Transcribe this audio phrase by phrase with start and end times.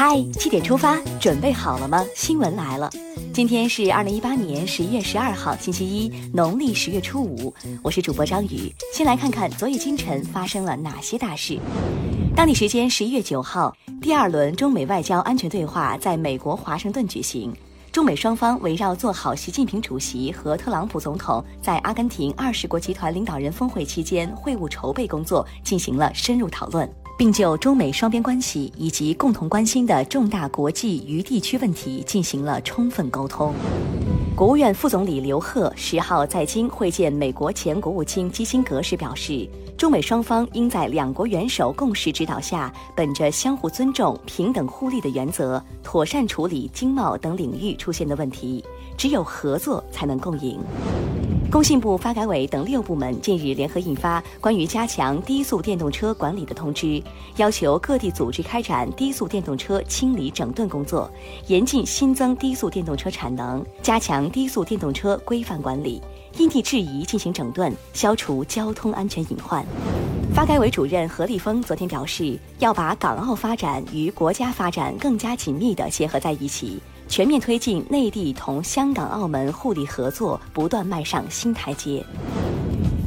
[0.00, 2.04] 嗨，七点出发，准备好了吗？
[2.14, 2.88] 新闻来了，
[3.34, 7.52] 今天是二零一八年十一月十二号，星期一，农历十月初五。
[7.82, 11.58] 我是主播张宇，先来看看昨夜今晨发生了哪些大事。
[12.36, 17.52] 当地时间十一月九号，第二轮中美外交安全对话在美国华盛顿举行，
[17.90, 26.88] 中美双方围绕做好习近平主席和特朗普总统在阿根廷二十国集团领导人峰会期间会晤筹备工作进行了深入讨论。
[27.18, 33.52] 并就中美双边关系以及共同关心的重大国际与地区问题进行了充分沟通。
[34.36, 48.64] 国务院副总理刘鹤十号在京会见美国前国务卿基辛格时表示，中美双方应在两国元首共识指导下，本着相互尊重、平等互利的原则，妥善处理经贸等领域出现的问题。
[48.96, 50.60] 只有合作才能共赢。
[51.50, 57.02] 工信部、发改委等六部门近日联合印发关于加强低速电动车管理的通知，
[57.36, 61.10] 要求各地组织开展低速电动车清理整顿工作，
[61.46, 66.02] 严禁新增低速电动车产能，加强低速电动车规范管理，
[66.36, 69.64] 因地制宜进行整顿，消除交通安全隐患。
[70.34, 76.78] 发改委主任何立峰昨天表示，要把港澳发展与国家发展更加紧密地结合在一起。
[77.08, 82.04] 全面推进内地同香港、澳门互利合作不断迈上新台阶。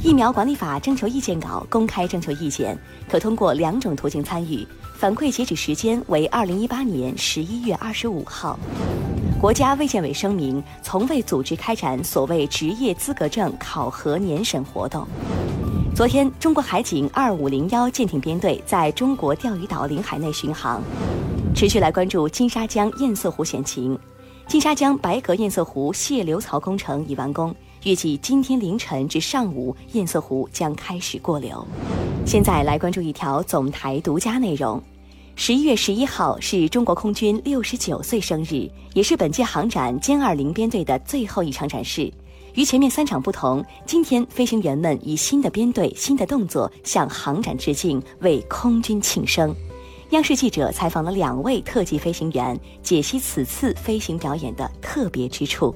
[0.02, 2.76] 疫苗管理法征求意见稿公开征求意见，
[3.08, 8.58] 可通过两种途径参与，反馈截止时间为二零一八年十一月二十五号。
[9.40, 15.06] 国家卫健委声明，从未组织开展所谓职业资格证考核年审活动。
[15.94, 20.82] 昨天，中国海警二五零幺舰艇编队在中国钓鱼岛领海内巡航。
[21.54, 23.98] 持续来关注金沙江堰塞湖险情。
[24.48, 31.64] 金沙江白格堰塞湖泄流槽工程已完工，预计今天凌晨至上午，堰塞湖将开始过流。
[32.24, 34.82] 现在来关注一条总台独家内容：
[35.36, 42.12] 十一月十一号是中国空军六十九岁生日，也是本届航展歼二零编队的最后一场展示。
[42.54, 49.54] 与前面三场不同，今天飞行员们以新的编队、新的动作向航展致敬，为空军庆生。
[50.12, 55.74] 央视记者采访了两位特技飞行员，解析此次飞行表演的特别之处。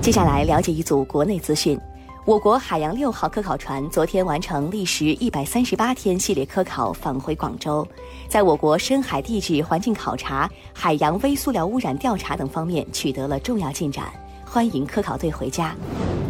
[0.00, 1.76] 接下来了解一组国内资讯：
[2.24, 7.84] 我国海洋六号科考船昨天完成历时一百三十八天系列科考，返回广州，
[8.28, 14.04] 在我国深海地质环境考察、海洋微塑料污染调查等方面取得了重要进展。
[14.44, 15.74] 欢迎科考队回家。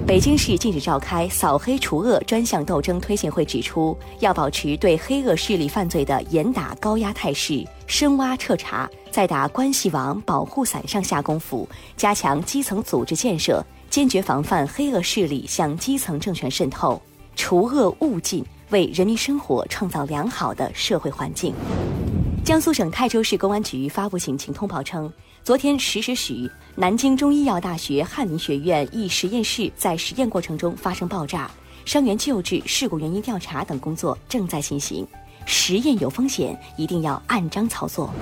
[0.05, 17.01] 北京市近日召开扫黑除恶专项斗争推进会，指出要保持对黑恶势力犯罪的严打高压态势，深挖彻查，在打关系网、保护伞上下功夫，加强基层组织建设，坚决防范黑恶势力向基层政权渗透，
[17.37, 21.55] 除恶务尽，为人民生活创造良好的社会环境。
[22.45, 25.11] 江苏省泰州市公安局发布警情通报称，
[25.45, 31.49] 昨天十时许，南京中医药大学翰林学院一实验室在实验过程中发生爆炸，
[31.85, 35.07] 伤员救治、事故原因调查等工作正在进行。
[35.47, 38.13] 实验有风险，一定要按章操作。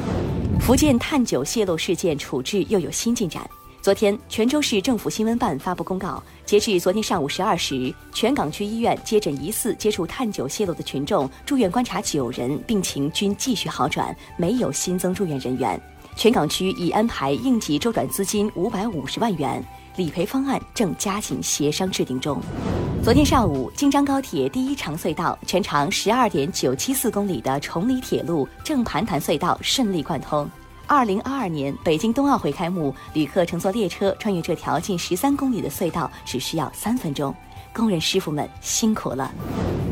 [0.61, 3.49] 福建碳九泄漏事件处置又有新进展。
[3.83, 15.81] 昨天，泉州市政府新闻办发布公告，截至昨天上午十二时，全港区医院接诊疑似接触碳九泄漏的群众，住院观察九人，病情均继续好转，没有新增住院人员。
[16.15, 19.65] 全港区已安排应急周转资金五百五十万元，
[19.97, 22.39] 理赔方案正加紧协商制定中。
[23.03, 30.47] 昨天上午，京张高铁第一长隧道全长十二点九七四公里的崇礼铁路正盘潭隧道顺利贯通。
[30.93, 37.33] 二零二二年北京冬奥会开幕，旅客乘坐列车穿越这条近十三公里的隧道只需要三分钟，
[37.73, 39.31] 工人师傅们辛苦了。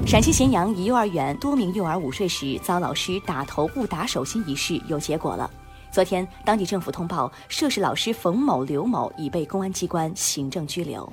[0.04, 5.48] 陕西咸阳一幼儿园多名幼儿午睡时遭老师打头部打手心一事有结果了。
[5.92, 11.08] 昨天，当地政府通报，涉事老师冯某、刘某已被公安机关行政拘留。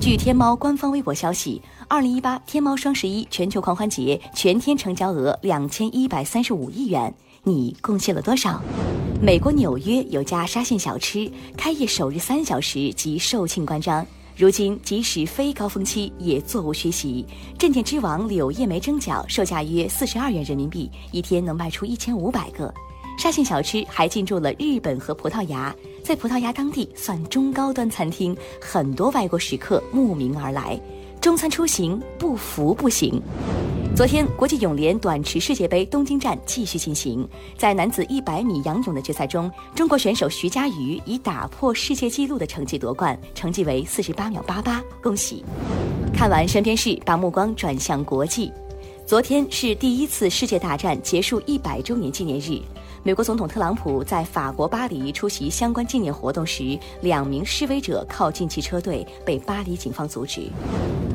[0.00, 8.62] 据天猫官方微博消息，二零一八天猫双十一全球狂欢节全天成交额两千一百三十五亿元，你贡献了多少？
[9.22, 17.26] 美国纽约有家沙县小吃，开业首日三小时即售罄关张，如今即使非高峰期也座无虚席。
[17.58, 22.72] 镇店之王柳叶梅蒸饺售价约四十二元人民币，一天能卖出一千五百个。
[23.18, 30.80] 沙县小吃还进驻了日本和葡萄牙，在葡萄牙当地算中高端餐厅，很多外国食客慕名而来。
[31.20, 33.20] 中餐出行不服不行。
[33.92, 37.28] 昨天，国际泳联短池世界杯东京站继续进行。
[37.58, 45.44] 在男子100米仰泳的决赛中，中国选手徐嘉余以打破世界纪录的成绩夺冠，成绩为48秒88，恭喜！
[46.14, 48.50] 看完身边事，把目光转向国际。
[49.04, 52.62] 昨天是第一次世界大战结束一百周年纪念日。
[53.02, 60.50] 美国总统特朗普在法国巴黎出席相关纪念活动时，两名示威者靠近其车队，被巴黎警方阻止。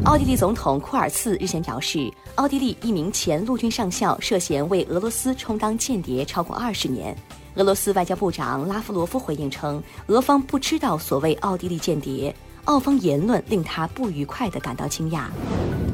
[0.03, 7.15] 奥地利总统库尔茨日前表示，奥地利一名前陆军上校涉嫌为俄罗斯充当间谍超过二十年。
[7.53, 15.27] 俄罗斯外交部长拉夫罗夫回应称，俄方不知道所谓奥地利间谍，澳方言论令他不愉快地感到惊讶。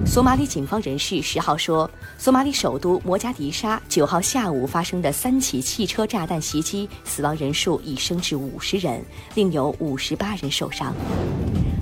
[0.05, 9.01] 索马里警方人士十号说，索马里首都摩加迪沙九号下午发生的三起汽车炸弹袭击，死亡人数已升至五十人，
[9.35, 10.93] 另有五十八人受伤。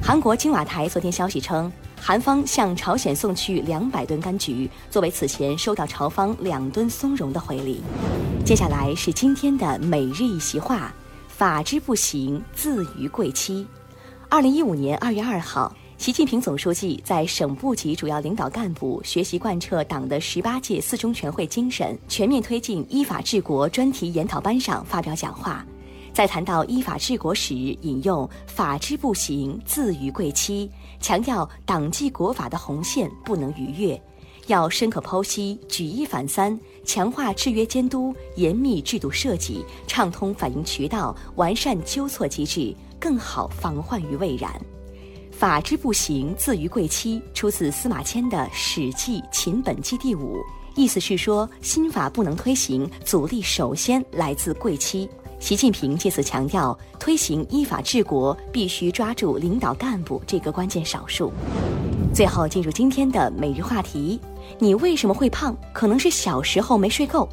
[0.01, 7.81] 韩国青瓦台昨天消息称，韩方向朝鲜送去两百吨柑橘，作为此前收到朝方两吨松茸的回礼。
[8.45, 10.93] 接下来是今天的每日一席话：
[11.27, 13.65] 法之不行，自于贵戚。
[14.29, 15.73] 二零一五年二月二号。
[15.99, 25.65] 习近平总书记在省部级主要领导干部学习贯彻党的十八届四中全会精神，全面推进依法治国专题研讨班上发表讲话，
[26.13, 34.01] 在谈到依法治国时，引用“法之不行，自于贵戚”，强调党纪国法的红线不能逾越，
[34.47, 44.49] 要深刻剖析，举一反三，强化制约监督，严密制度设计，畅通反映渠道，完善纠错机制，更好防患于未然。
[45.39, 50.35] 法之不行，自于贵戚，出自司马迁的《史记·秦本纪》第五。
[50.75, 55.09] 意思是说，新法不能推行，阻力首先来自贵戚。
[55.39, 61.31] 习近平借此强调，推行依法治国必须抓住领导干部这个关键少数。
[62.13, 64.19] 最后进入今天的每日话题：
[64.57, 65.55] 你为什么会胖？
[65.71, 67.29] 可能是小时候没睡够。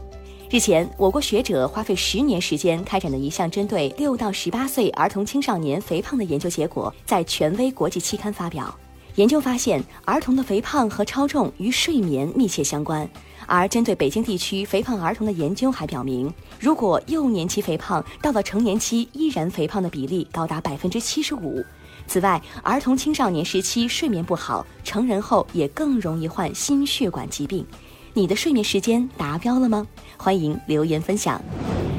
[0.48, 8.72] 日前，我国学者花费十年时间开展的一项针对六到十八岁儿童青少年肥胖的研究结果，在权威国际期刊发表。
[9.16, 13.08] 研究发现，儿童的肥胖和超重与睡眠密切相关。
[13.46, 21.64] 而针对北京地区肥胖儿童的研究还表明，如果幼年期肥胖，到了成年期依然肥胖的比例高达百分之七十五。
[22.06, 27.66] 此外，儿童青少年时期睡眠不好，成人后也更容易患心血管疾病。
[28.12, 29.86] 你的睡眠时间达标了吗？
[30.26, 31.40] 欢迎留言分享。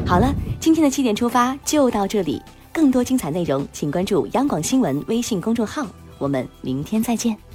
[0.06, 0.30] 好了，
[0.60, 2.42] 今天的七点出发就到这里，
[2.74, 5.88] 更多精彩内容请关注央广新闻微信公众号。
[6.18, 7.47] 我们明天再见。